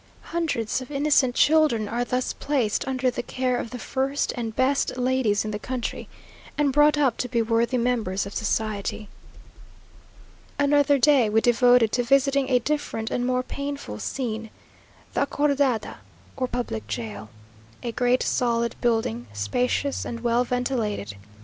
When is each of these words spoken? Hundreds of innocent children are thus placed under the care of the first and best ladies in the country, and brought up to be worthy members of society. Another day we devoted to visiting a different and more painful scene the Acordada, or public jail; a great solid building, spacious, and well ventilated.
Hundreds 0.33 0.81
of 0.81 0.89
innocent 0.89 1.35
children 1.35 1.87
are 1.87 2.03
thus 2.03 2.33
placed 2.33 2.87
under 2.87 3.11
the 3.11 3.21
care 3.21 3.55
of 3.59 3.69
the 3.69 3.77
first 3.77 4.33
and 4.35 4.55
best 4.55 4.97
ladies 4.97 5.45
in 5.45 5.51
the 5.51 5.59
country, 5.59 6.09
and 6.57 6.73
brought 6.73 6.97
up 6.97 7.17
to 7.17 7.29
be 7.29 7.39
worthy 7.39 7.77
members 7.77 8.25
of 8.25 8.33
society. 8.33 9.09
Another 10.57 10.97
day 10.97 11.29
we 11.29 11.39
devoted 11.39 11.91
to 11.91 12.01
visiting 12.01 12.49
a 12.49 12.57
different 12.57 13.11
and 13.11 13.27
more 13.27 13.43
painful 13.43 13.99
scene 13.99 14.49
the 15.13 15.21
Acordada, 15.27 15.97
or 16.35 16.47
public 16.47 16.87
jail; 16.87 17.29
a 17.83 17.91
great 17.91 18.23
solid 18.23 18.75
building, 18.81 19.27
spacious, 19.33 20.03
and 20.03 20.21
well 20.21 20.43
ventilated. 20.43 21.15